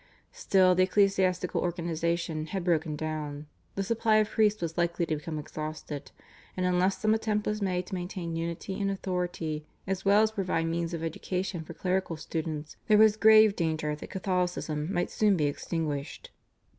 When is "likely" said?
4.75-5.05